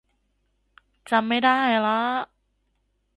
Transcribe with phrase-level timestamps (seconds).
[1.09, 1.99] จำไม่ได้ละ